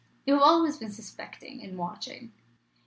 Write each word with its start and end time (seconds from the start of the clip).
You 0.25 0.33
have 0.33 0.41
always 0.41 0.77
been 0.77 0.91
suspecting 0.91 1.61
and 1.61 1.77
watching. 1.77 2.33